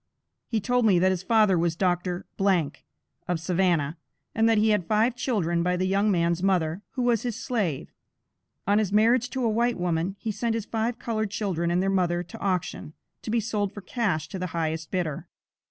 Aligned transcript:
He 0.47 0.59
told 0.59 0.87
me 0.87 0.97
that 0.97 1.11
his 1.11 1.21
father 1.21 1.59
was 1.59 1.75
Dr. 1.75 2.25
of 3.27 3.39
Savannah, 3.39 3.97
and 4.33 4.49
that 4.49 4.57
he 4.57 4.69
had 4.69 4.87
five 4.87 5.15
children 5.15 5.61
by 5.61 5.77
the 5.77 5.85
young 5.85 6.09
man's 6.09 6.41
mother, 6.41 6.81
who 6.93 7.03
was 7.03 7.21
his 7.21 7.35
slave. 7.35 7.93
On 8.65 8.79
his 8.79 8.91
marriage 8.91 9.29
to 9.29 9.43
a 9.45 9.47
white 9.47 9.77
woman, 9.77 10.15
he 10.17 10.31
sent 10.31 10.55
his 10.55 10.65
five 10.65 10.97
colored 10.97 11.29
children 11.29 11.69
and 11.69 11.83
their 11.83 11.89
mother 11.91 12.23
to 12.23 12.39
auction, 12.39 12.93
to 13.21 13.29
be 13.29 13.39
sold 13.39 13.75
for 13.75 13.81
cash 13.81 14.27
to 14.29 14.39
the 14.39 14.47
highest 14.57 14.89
bidder. 14.89 15.27